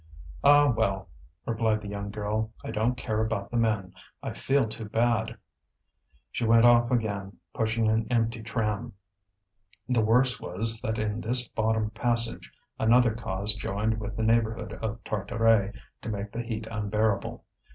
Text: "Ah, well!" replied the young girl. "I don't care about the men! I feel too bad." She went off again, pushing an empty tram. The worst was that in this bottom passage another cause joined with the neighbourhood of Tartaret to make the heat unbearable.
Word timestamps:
"Ah, 0.43 0.67
well!" 0.71 1.09
replied 1.45 1.79
the 1.79 1.87
young 1.87 2.09
girl. 2.09 2.51
"I 2.63 2.71
don't 2.71 2.95
care 2.97 3.21
about 3.21 3.51
the 3.51 3.57
men! 3.57 3.93
I 4.23 4.33
feel 4.33 4.63
too 4.63 4.85
bad." 4.89 5.37
She 6.31 6.43
went 6.43 6.65
off 6.65 6.89
again, 6.89 7.37
pushing 7.53 7.87
an 7.87 8.07
empty 8.09 8.41
tram. 8.41 8.93
The 9.87 10.01
worst 10.01 10.41
was 10.41 10.81
that 10.81 10.97
in 10.97 11.21
this 11.21 11.47
bottom 11.47 11.91
passage 11.91 12.51
another 12.79 13.13
cause 13.13 13.53
joined 13.53 13.99
with 13.99 14.15
the 14.17 14.23
neighbourhood 14.23 14.73
of 14.73 15.03
Tartaret 15.03 15.75
to 16.01 16.09
make 16.09 16.31
the 16.31 16.41
heat 16.41 16.65
unbearable. 16.71 17.45